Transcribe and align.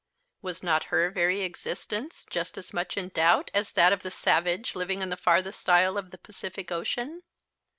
Was 0.41 0.63
not 0.63 0.85
her 0.85 1.11
very 1.11 1.41
existence 1.41 2.25
just 2.27 2.57
as 2.57 2.73
much 2.73 2.97
in 2.97 3.09
doubt 3.09 3.51
as 3.53 3.73
that 3.73 3.93
of 3.93 4.01
the 4.01 4.09
savage 4.09 4.73
living 4.75 5.03
on 5.03 5.09
the 5.09 5.15
furthest 5.15 5.69
isle 5.69 5.95
of 5.95 6.09
the 6.09 6.17
Pacific 6.17 6.71
Ocean? 6.71 7.21